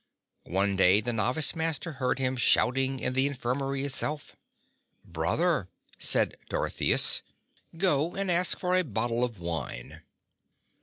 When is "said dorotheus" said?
5.99-7.21